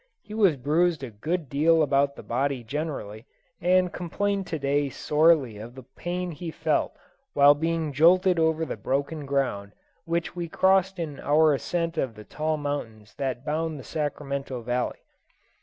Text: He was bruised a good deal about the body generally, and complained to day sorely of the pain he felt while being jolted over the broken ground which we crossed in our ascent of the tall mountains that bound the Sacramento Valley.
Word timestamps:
He 0.23 0.33
was 0.33 0.55
bruised 0.57 1.03
a 1.03 1.11
good 1.11 1.47
deal 1.47 1.83
about 1.83 2.15
the 2.15 2.23
body 2.23 2.63
generally, 2.63 3.27
and 3.61 3.93
complained 3.93 4.47
to 4.47 4.57
day 4.57 4.89
sorely 4.89 5.59
of 5.59 5.75
the 5.75 5.83
pain 5.83 6.31
he 6.31 6.49
felt 6.49 6.93
while 7.33 7.53
being 7.53 7.93
jolted 7.93 8.39
over 8.39 8.65
the 8.65 8.77
broken 8.77 9.27
ground 9.27 9.73
which 10.05 10.35
we 10.35 10.49
crossed 10.49 10.97
in 10.97 11.19
our 11.19 11.53
ascent 11.53 11.99
of 11.99 12.15
the 12.15 12.23
tall 12.25 12.57
mountains 12.57 13.13
that 13.19 13.45
bound 13.45 13.79
the 13.79 13.83
Sacramento 13.83 14.63
Valley. 14.63 15.01